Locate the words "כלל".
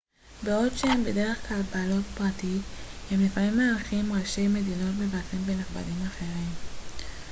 1.47-1.61